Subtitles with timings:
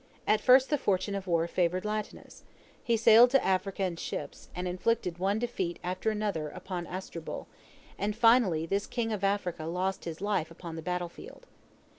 [0.25, 2.43] At first the fortune of war favored Latinus.
[2.83, 7.45] He sailed to Africa in ships, and inflicted one defeat after another upon Asdrubal,
[7.99, 11.45] and finally this king of Africa lost his life upon the battlefield.